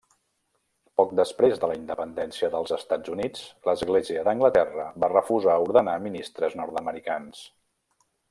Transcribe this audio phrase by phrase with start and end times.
[1.01, 7.47] Poc després de la independència dels Estats Units, l'Església d'Anglaterra va refusar ordenar ministres nord-americans.